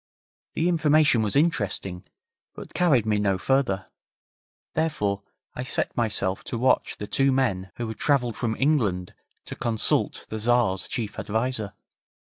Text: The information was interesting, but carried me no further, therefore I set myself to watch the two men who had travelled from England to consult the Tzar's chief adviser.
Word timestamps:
The 0.55 0.67
information 0.67 1.21
was 1.21 1.35
interesting, 1.35 2.05
but 2.55 2.73
carried 2.73 3.05
me 3.05 3.19
no 3.19 3.37
further, 3.37 3.85
therefore 4.73 5.21
I 5.53 5.61
set 5.61 5.95
myself 5.95 6.43
to 6.45 6.57
watch 6.57 6.97
the 6.97 7.05
two 7.05 7.31
men 7.31 7.71
who 7.75 7.87
had 7.87 7.99
travelled 7.99 8.35
from 8.35 8.55
England 8.55 9.13
to 9.45 9.55
consult 9.55 10.25
the 10.29 10.39
Tzar's 10.39 10.87
chief 10.87 11.19
adviser. 11.19 11.73